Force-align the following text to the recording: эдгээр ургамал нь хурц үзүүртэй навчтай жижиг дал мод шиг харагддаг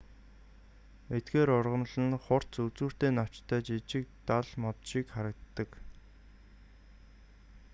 эдгээр 1.17 1.49
ургамал 1.59 1.95
нь 2.07 2.21
хурц 2.25 2.51
үзүүртэй 2.65 3.11
навчтай 3.17 3.59
жижиг 3.67 4.05
дал 4.27 4.47
мод 4.63 4.77
шиг 4.89 5.05
харагддаг 5.15 5.69